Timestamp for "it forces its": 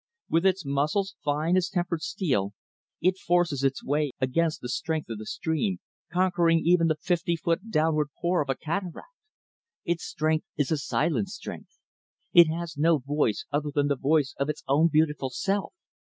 3.01-3.83